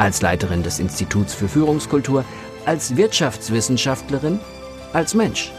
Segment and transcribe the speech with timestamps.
[0.00, 2.24] Als Leiterin des Instituts für Führungskultur,
[2.64, 4.40] als Wirtschaftswissenschaftlerin,
[4.94, 5.52] als Mensch.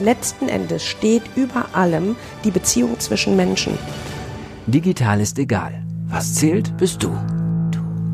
[0.00, 3.76] Letzten Endes steht über allem die Beziehung zwischen Menschen.
[4.68, 5.82] Digital ist egal.
[6.06, 7.10] Was zählt, bist du.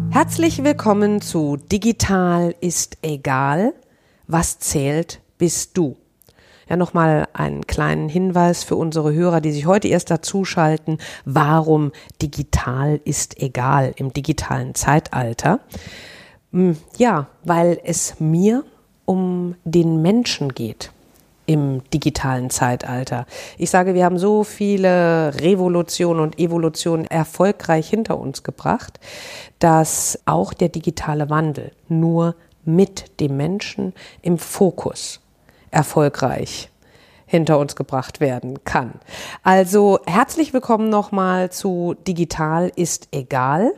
[0.09, 3.74] Herzlich willkommen zu Digital ist egal.
[4.27, 5.98] Was zählt, bist du.
[6.68, 10.98] Ja, nochmal einen kleinen Hinweis für unsere Hörer, die sich heute erst dazuschalten.
[11.24, 11.92] Warum
[12.23, 15.60] digital ist egal im digitalen Zeitalter?
[16.52, 18.64] Hm, ja, weil es mir
[19.04, 20.90] um den Menschen geht
[21.46, 23.26] im digitalen Zeitalter.
[23.59, 28.99] Ich sage, wir haben so viele Revolutionen und Evolutionen erfolgreich hinter uns gebracht,
[29.59, 32.34] dass auch der digitale Wandel nur
[32.65, 35.21] mit dem Menschen im Fokus
[35.75, 36.71] erfolgreich
[37.27, 38.93] hinter uns gebracht werden kann.
[39.43, 43.73] Also herzlich willkommen nochmal zu Digital ist egal.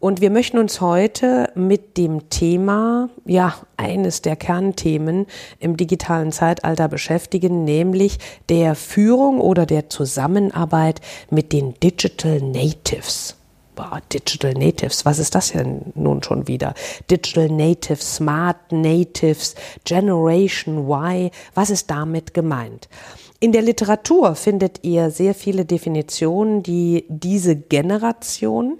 [0.00, 5.26] Und wir möchten uns heute mit dem Thema, ja, eines der Kernthemen
[5.60, 13.36] im digitalen Zeitalter beschäftigen, nämlich der Führung oder der Zusammenarbeit mit den Digital Natives
[13.76, 16.74] boah, Digital Natives, was ist das denn nun schon wieder?
[17.08, 22.88] Digital Natives, Smart Natives, Generation Y, was ist damit gemeint?
[23.38, 28.78] In der Literatur findet ihr sehr viele Definitionen, die diese Generation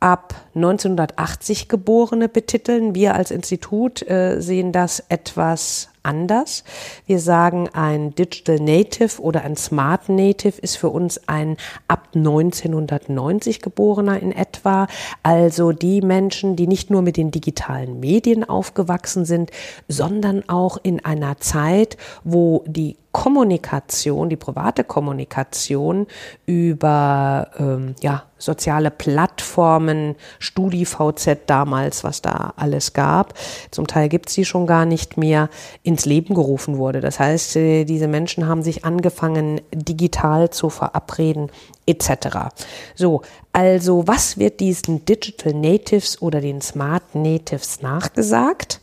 [0.00, 2.94] ab 1980 Geborene betiteln.
[2.94, 6.64] Wir als Institut äh, sehen das etwas anders.
[7.06, 11.56] Wir sagen, ein Digital Native oder ein Smart Native ist für uns ein
[11.88, 14.86] ab 1990 geborener in etwa.
[15.22, 19.50] Also die Menschen, die nicht nur mit den digitalen Medien aufgewachsen sind,
[19.88, 26.06] sondern auch in einer Zeit, wo die Kommunikation, die private Kommunikation
[26.44, 33.32] über ähm, ja, soziale Plattformen, StudiVZ damals, was da alles gab,
[33.70, 35.48] zum Teil gibt es die schon gar nicht mehr,
[35.82, 37.00] ins Leben gerufen wurde.
[37.00, 41.50] Das heißt, äh, diese Menschen haben sich angefangen, digital zu verabreden,
[41.86, 42.52] etc.
[42.96, 48.82] So, also was wird diesen Digital Natives oder den Smart Natives nachgesagt?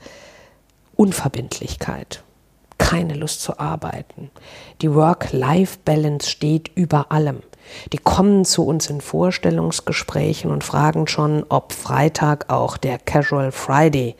[0.95, 2.23] Unverbindlichkeit
[2.83, 4.29] keine Lust zu arbeiten.
[4.81, 7.41] Die Work-Life-Balance steht über allem.
[7.93, 14.15] Die kommen zu uns in Vorstellungsgesprächen und fragen schon, ob Freitag auch der Casual Friday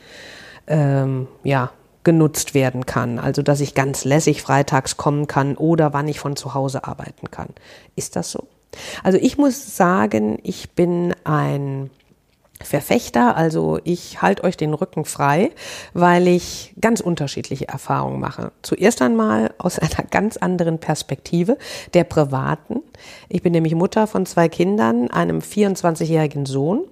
[0.68, 1.72] ähm, ja,
[2.06, 3.20] genutzt werden kann.
[3.20, 7.32] Also dass ich ganz lässig freitags kommen kann oder wann ich von zu Hause arbeiten
[7.32, 7.50] kann.
[7.98, 8.48] Ist das so?
[9.04, 11.90] Also ich muss sagen, ich bin ein
[12.64, 15.52] Verfechter, also ich halte euch den Rücken frei,
[15.94, 18.52] weil ich ganz unterschiedliche Erfahrungen mache.
[18.62, 21.58] Zuerst einmal aus einer ganz anderen Perspektive,
[21.94, 22.82] der privaten.
[23.30, 26.84] Ich bin nämlich Mutter von zwei Kindern, einem 24-jährigen Sohn,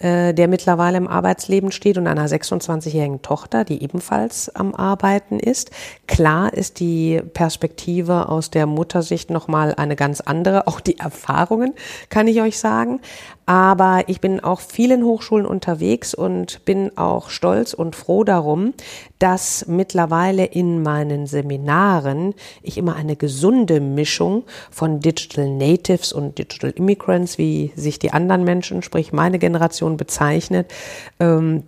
[0.00, 5.70] äh, der mittlerweile im Arbeitsleben steht und einer 26-jährigen Tochter, die ebenfalls am Arbeiten ist.
[6.06, 11.74] Klar ist die Perspektive aus der Muttersicht nochmal eine ganz andere, auch die Erfahrungen,
[12.08, 13.00] kann ich euch sagen.
[13.44, 18.72] Aber ich bin auch vielen Hochschulen unterwegs und bin auch stolz und froh darum,
[19.20, 26.70] dass mittlerweile in meinen Seminaren ich immer eine gesunde Mischung von Digital Natives und Digital
[26.70, 30.72] Immigrants, wie sich die anderen Menschen, sprich meine Generation bezeichnet,
[31.20, 31.64] ähm,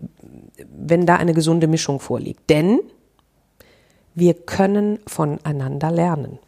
[0.74, 2.48] wenn da eine gesunde Mischung vorliegt.
[2.48, 2.80] Denn
[4.14, 6.38] wir können voneinander lernen.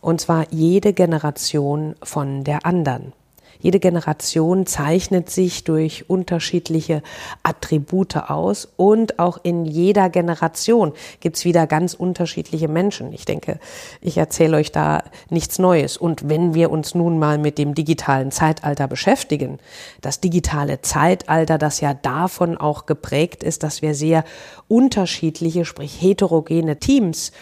[0.00, 3.12] Und zwar jede Generation von der anderen.
[3.60, 7.02] Jede Generation zeichnet sich durch unterschiedliche
[7.42, 13.12] Attribute aus und auch in jeder Generation gibt's wieder ganz unterschiedliche Menschen.
[13.12, 13.58] Ich denke,
[14.00, 15.96] ich erzähle euch da nichts Neues.
[15.96, 19.58] Und wenn wir uns nun mal mit dem digitalen Zeitalter beschäftigen,
[20.00, 24.24] das digitale Zeitalter, das ja davon auch geprägt ist, dass wir sehr
[24.68, 27.32] unterschiedliche, sprich heterogene Teams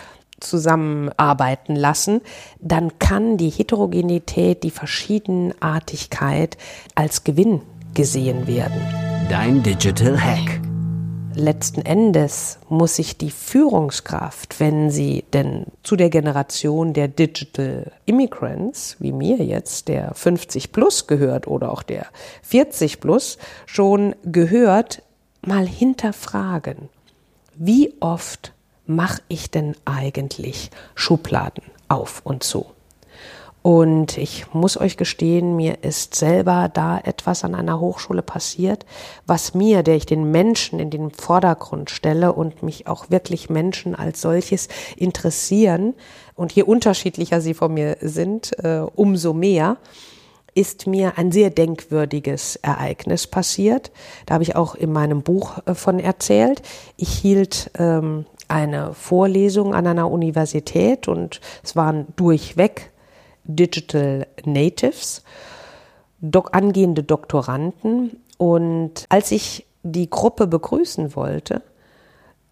[0.40, 2.20] zusammenarbeiten lassen,
[2.60, 6.56] dann kann die Heterogenität, die Verschiedenartigkeit
[6.94, 7.62] als Gewinn
[7.94, 8.80] gesehen werden.
[9.28, 10.60] Dein Digital Hack.
[11.34, 18.96] Letzten Endes muss sich die Führungskraft, wenn sie denn zu der Generation der Digital Immigrants,
[19.00, 22.06] wie mir jetzt, der 50 plus gehört oder auch der
[22.42, 23.36] 40 plus,
[23.66, 25.02] schon gehört,
[25.42, 26.88] mal hinterfragen,
[27.54, 28.54] wie oft
[28.86, 32.66] mache ich denn eigentlich Schubladen auf und zu?
[33.66, 38.86] Und ich muss euch gestehen, mir ist selber da etwas an einer Hochschule passiert,
[39.26, 43.96] was mir, der ich den Menschen in den Vordergrund stelle und mich auch wirklich Menschen
[43.96, 45.94] als solches interessieren
[46.36, 49.78] und je unterschiedlicher sie von mir sind, äh, umso mehr,
[50.54, 53.90] ist mir ein sehr denkwürdiges Ereignis passiert.
[54.26, 56.62] Da habe ich auch in meinem Buch äh, von erzählt.
[56.96, 62.92] Ich hielt ähm, eine Vorlesung an einer Universität und es waren durchweg
[63.44, 65.22] Digital Natives,
[66.20, 68.20] dok angehende Doktoranden.
[68.38, 71.62] Und als ich die Gruppe begrüßen wollte,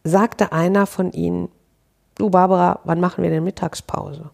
[0.04, 1.48] sagte einer von ihnen,
[2.16, 4.30] du Barbara, wann machen wir denn Mittagspause?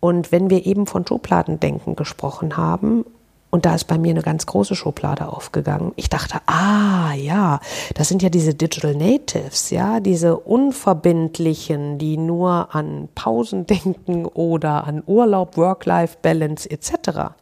[0.00, 3.04] Und wenn wir eben von Schubladendenken gesprochen haben
[3.54, 5.92] und da ist bei mir eine ganz große Schublade aufgegangen.
[5.96, 7.60] Ich dachte, ah ja,
[7.94, 14.84] das sind ja diese Digital Natives, ja, diese unverbindlichen, die nur an Pausen denken oder
[14.84, 17.34] an Urlaub, Work-Life-Balance etc.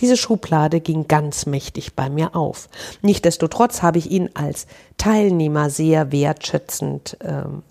[0.00, 2.70] Diese Schublade ging ganz mächtig bei mir auf.
[3.02, 4.66] Nichtsdestotrotz habe ich ihn als
[4.96, 7.62] Teilnehmer sehr wertschätzend ähm,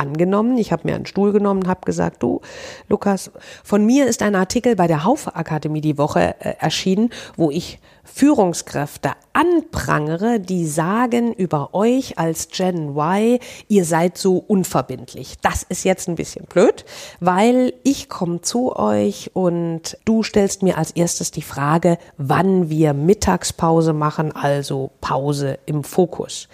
[0.00, 0.56] angenommen.
[0.58, 2.40] Ich habe mir einen Stuhl genommen habe gesagt, du,
[2.88, 3.30] Lukas,
[3.62, 7.78] von mir ist ein Artikel bei der Haufe Akademie die Woche äh, erschienen, wo ich
[8.02, 13.38] Führungskräfte anprangere, die sagen über euch als Gen Y,
[13.68, 15.36] ihr seid so unverbindlich.
[15.42, 16.84] Das ist jetzt ein bisschen blöd,
[17.20, 22.94] weil ich komme zu euch und du stellst mir als erstes die Frage, wann wir
[22.94, 26.48] Mittagspause machen, also Pause im Fokus.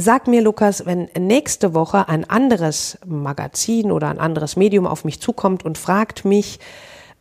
[0.00, 5.20] Sag mir, Lukas, wenn nächste Woche ein anderes Magazin oder ein anderes Medium auf mich
[5.20, 6.60] zukommt und fragt mich,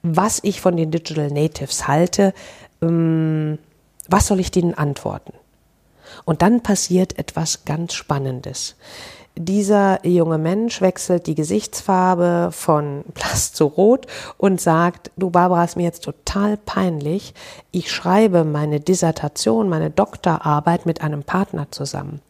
[0.03, 2.35] was ich von den Digital Natives halte,
[2.83, 3.57] ähm,
[4.07, 5.33] was soll ich denen antworten?
[6.23, 8.75] Und dann passiert etwas ganz Spannendes
[9.37, 14.07] dieser junge Mensch wechselt die Gesichtsfarbe von blass zu rot
[14.37, 17.33] und sagt, du Barbara, ist mir jetzt total peinlich.
[17.71, 22.21] Ich schreibe meine Dissertation, meine Doktorarbeit mit einem Partner zusammen.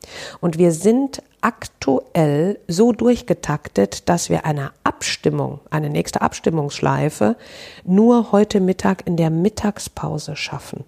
[0.41, 7.35] Und wir sind aktuell so durchgetaktet, dass wir eine Abstimmung, eine nächste Abstimmungsschleife
[7.85, 10.83] nur heute Mittag in der Mittagspause schaffen.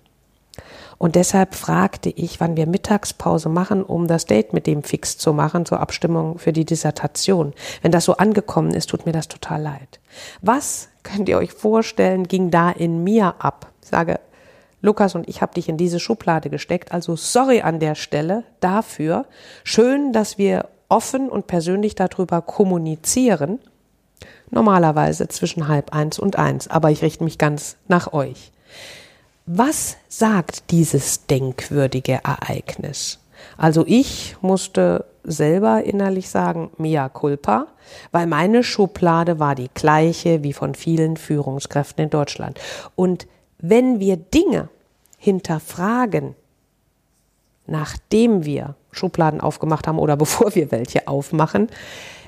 [1.00, 5.34] Und deshalb fragte ich, wann wir Mittagspause machen, um das Date mit dem fix zu
[5.34, 7.54] machen zur Abstimmung für die Dissertation.
[7.82, 10.00] Wenn das so angekommen ist, tut mir das total leid.
[10.42, 13.72] Was könnt ihr euch vorstellen, ging da in mir ab?
[13.82, 14.20] Ich sage,
[14.82, 19.26] Lukas und ich habe dich in diese Schublade gesteckt, also sorry an der Stelle dafür.
[19.64, 23.60] Schön, dass wir offen und persönlich darüber kommunizieren.
[24.52, 28.52] Normalerweise zwischen halb eins und eins, aber ich richte mich ganz nach euch.
[29.52, 33.18] Was sagt dieses denkwürdige Ereignis?
[33.58, 37.66] Also ich musste selber innerlich sagen, mea culpa,
[38.12, 42.60] weil meine Schublade war die gleiche wie von vielen Führungskräften in Deutschland.
[42.96, 43.26] Und
[43.58, 44.70] wenn wir Dinge
[45.18, 46.36] hinterfragen,
[47.66, 51.70] nachdem wir Schubladen aufgemacht haben oder bevor wir welche aufmachen,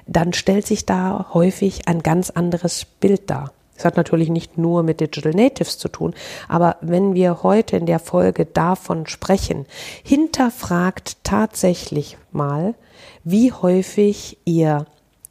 [0.08, 3.54] dann stellt sich da häufig ein ganz anderes Bild dar.
[3.76, 6.14] Das hat natürlich nicht nur mit Digital Natives zu tun,
[6.48, 9.66] aber wenn wir heute in der Folge davon sprechen,
[10.04, 12.76] hinterfragt tatsächlich mal,
[13.24, 14.86] wie häufig ihr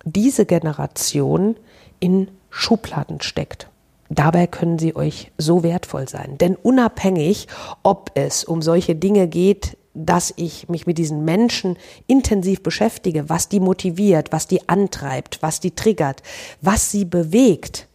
[0.05, 1.57] diese Generation
[2.01, 3.69] in Schubladen steckt.
[4.09, 6.37] Dabei können sie euch so wertvoll sein.
[6.39, 7.47] Denn unabhängig,
[7.85, 13.49] ob es um solche Dinge geht, dass ich mich mit diesen Menschen intensiv beschäftige, was
[13.49, 16.23] die motiviert, was die antreibt, was die triggert,
[16.61, 17.87] was sie bewegt,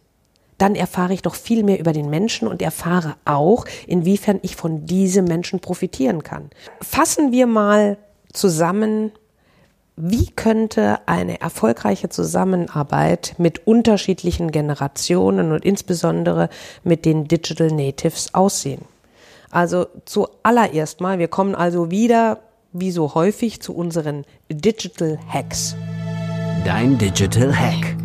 [0.58, 4.86] dann erfahre ich doch viel mehr über den Menschen und erfahre auch, inwiefern ich von
[4.86, 6.50] diesem Menschen profitieren kann.
[6.80, 7.98] Fassen wir mal
[8.32, 9.12] zusammen,
[9.96, 16.50] wie könnte eine erfolgreiche Zusammenarbeit mit unterschiedlichen Generationen und insbesondere
[16.84, 18.82] mit den Digital Natives aussehen?
[19.50, 22.40] Also zuallererst mal, wir kommen also wieder,
[22.72, 25.76] wie so häufig, zu unseren Digital Hacks.
[26.64, 27.95] Dein Digital Hack.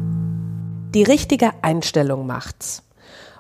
[0.94, 2.84] Die richtige Einstellung macht's.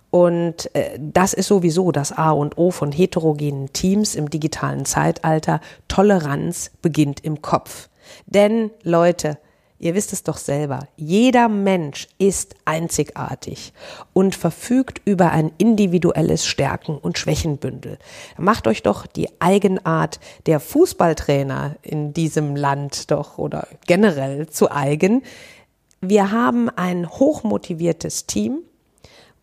[0.09, 5.59] Und äh, das ist sowieso das A und O von heterogenen Teams im digitalen Zeitalter.
[5.89, 7.89] Toleranz beginnt im Kopf.
[8.25, 9.37] Denn Leute,
[9.79, 13.73] ihr wisst es doch selber, jeder Mensch ist einzigartig
[14.13, 17.97] und verfügt über ein individuelles Stärken- und Schwächenbündel.
[18.37, 25.23] Macht euch doch die Eigenart der Fußballtrainer in diesem Land doch oder generell zu eigen
[26.01, 28.63] wir haben ein hochmotiviertes Team,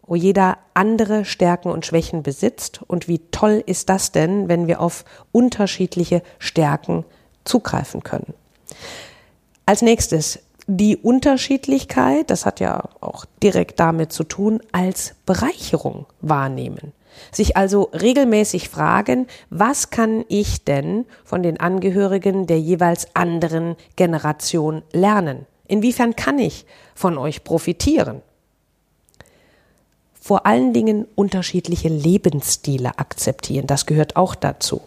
[0.03, 2.81] wo jeder andere Stärken und Schwächen besitzt.
[2.87, 7.05] Und wie toll ist das denn, wenn wir auf unterschiedliche Stärken
[7.45, 8.35] zugreifen können.
[9.67, 16.93] Als nächstes die Unterschiedlichkeit, das hat ja auch direkt damit zu tun, als Bereicherung wahrnehmen.
[17.33, 24.83] Sich also regelmäßig fragen, was kann ich denn von den Angehörigen der jeweils anderen Generation
[24.93, 25.47] lernen?
[25.69, 28.23] Inwiefern kann ich von euch profitieren?
[30.21, 34.81] Vor allen Dingen unterschiedliche Lebensstile akzeptieren, das gehört auch dazu.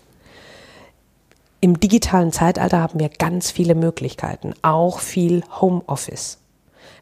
[1.61, 6.39] Im digitalen Zeitalter haben wir ganz viele Möglichkeiten, auch viel Homeoffice.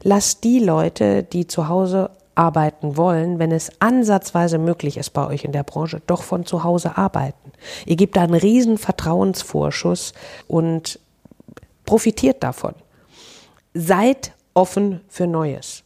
[0.03, 5.43] Lasst die Leute, die zu Hause arbeiten wollen, wenn es ansatzweise möglich ist bei euch
[5.43, 7.51] in der Branche, doch von zu Hause arbeiten.
[7.85, 10.13] Ihr gebt da einen riesen Vertrauensvorschuss
[10.47, 10.99] und
[11.85, 12.75] profitiert davon.
[13.73, 15.83] Seid offen für Neues.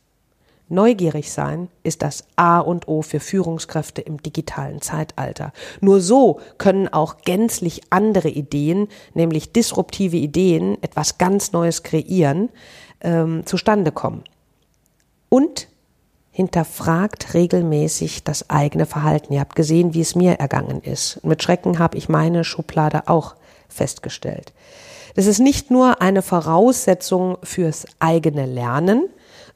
[0.69, 5.51] Neugierig sein ist das A und O für Führungskräfte im digitalen Zeitalter.
[5.81, 12.49] Nur so können auch gänzlich andere Ideen, nämlich disruptive Ideen, etwas ganz Neues kreieren,
[13.01, 14.23] ähm, zustande kommen.
[15.29, 15.67] Und
[16.31, 19.33] hinterfragt regelmäßig das eigene Verhalten.
[19.33, 21.23] Ihr habt gesehen, wie es mir ergangen ist.
[21.23, 23.35] Mit Schrecken habe ich meine Schublade auch
[23.69, 24.53] festgestellt.
[25.15, 29.09] Das ist nicht nur eine Voraussetzung fürs eigene Lernen,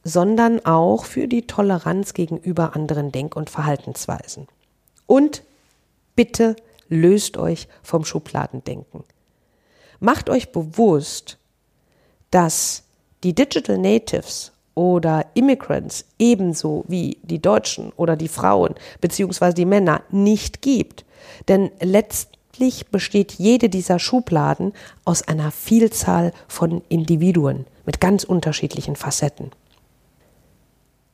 [0.04, 4.46] sondern auch für die Toleranz gegenüber anderen Denk- und Verhaltensweisen.
[5.06, 5.42] Und
[6.14, 6.56] bitte
[6.88, 9.04] löst euch vom Schubladendenken.
[10.00, 11.38] Macht euch bewusst,
[12.30, 12.84] dass
[13.24, 19.52] die Digital Natives oder Immigrants ebenso wie die Deutschen oder die Frauen bzw.
[19.52, 21.04] die Männer nicht gibt.
[21.48, 21.72] Denn
[22.58, 24.72] letztlich besteht jede dieser Schubladen
[25.04, 29.52] aus einer Vielzahl von Individuen mit ganz unterschiedlichen Facetten.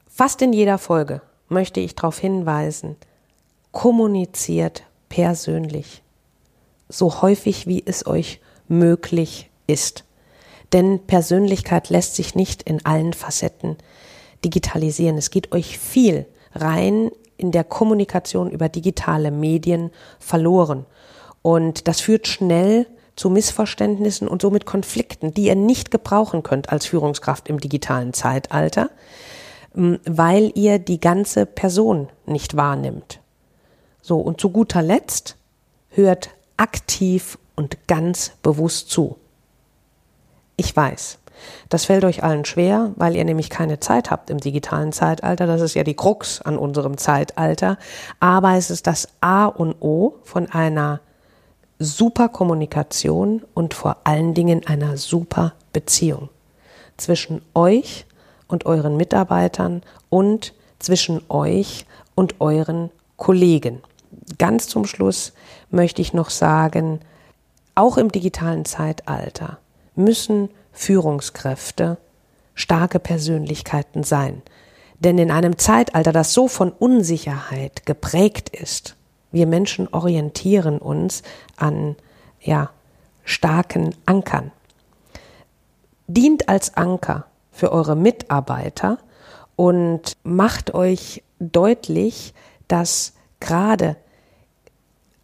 [0.09, 2.97] Fast in jeder Folge möchte ich darauf hinweisen,
[3.73, 6.03] kommuniziert persönlich,
[6.89, 10.05] so häufig wie es euch möglich ist.
[10.73, 13.77] Denn Persönlichkeit lässt sich nicht in allen Facetten
[14.45, 15.19] digitalisieren.
[15.19, 16.25] Es geht euch viel
[16.55, 20.87] rein in der Kommunikation über digitale Medien verloren.
[21.45, 26.87] Und das führt schnell zu Missverständnissen und somit Konflikten, die ihr nicht gebrauchen könnt als
[26.87, 28.91] Führungskraft im digitalen Zeitalter
[29.75, 33.21] weil ihr die ganze Person nicht wahrnimmt.
[34.01, 35.37] So, und zu guter Letzt
[35.89, 39.17] hört aktiv und ganz bewusst zu.
[40.57, 41.19] Ich weiß,
[41.69, 45.47] das fällt euch allen schwer, weil ihr nämlich keine Zeit habt im digitalen Zeitalter.
[45.47, 47.77] Das ist ja die Krux an unserem Zeitalter.
[48.21, 51.01] Aber es ist das A und O von einer
[51.85, 56.29] super Kommunikation und vor allen Dingen einer super Beziehung
[56.97, 58.07] zwischen euch
[58.49, 63.83] und euren Mitarbeitern und zwischen euch und euren Kollegen.
[64.39, 65.33] Ganz zum Schluss
[65.71, 67.01] möchte ich noch sagen,
[67.75, 69.59] auch im digitalen Zeitalter
[69.97, 71.99] müssen Führungskräfte
[72.55, 74.43] starke Persönlichkeiten sein.
[75.01, 78.97] Denn in einem Zeitalter, das so von Unsicherheit geprägt ist,
[79.35, 81.23] wir Menschen orientieren uns
[81.57, 81.97] an
[82.41, 82.71] ja,
[83.25, 84.53] starken Ankern.
[86.07, 88.99] Dient als Anker für eure Mitarbeiter
[89.57, 92.33] und macht euch deutlich,
[92.69, 93.97] dass gerade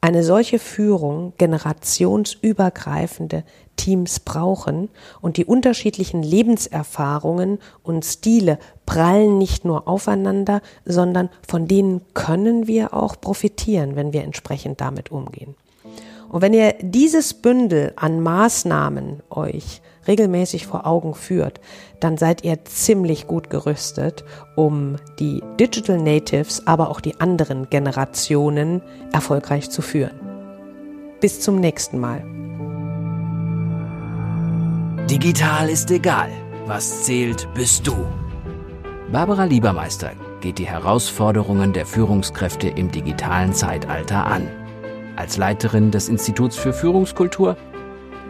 [0.00, 3.44] eine solche Führung generationsübergreifende
[3.76, 4.88] Teams brauchen
[5.20, 12.94] und die unterschiedlichen Lebenserfahrungen und Stile prallen nicht nur aufeinander, sondern von denen können wir
[12.94, 15.54] auch profitieren, wenn wir entsprechend damit umgehen.
[16.30, 21.60] Und wenn ihr dieses Bündel an Maßnahmen euch regelmäßig vor Augen führt,
[22.00, 24.24] dann seid ihr ziemlich gut gerüstet,
[24.56, 30.18] um die Digital Natives, aber auch die anderen Generationen erfolgreich zu führen.
[31.20, 32.24] Bis zum nächsten Mal.
[35.10, 36.30] Digital ist egal.
[36.66, 37.94] Was zählt, bist du.
[39.10, 44.48] Barbara Liebermeister geht die Herausforderungen der Führungskräfte im digitalen Zeitalter an.
[45.16, 47.56] Als Leiterin des Instituts für Führungskultur